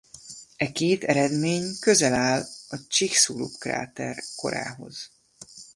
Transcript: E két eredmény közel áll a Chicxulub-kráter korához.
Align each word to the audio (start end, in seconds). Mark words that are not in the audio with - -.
E 0.57 0.71
két 0.71 1.03
eredmény 1.03 1.63
közel 1.79 2.13
áll 2.13 2.45
a 2.69 2.77
Chicxulub-kráter 2.87 4.17
korához. 4.35 5.11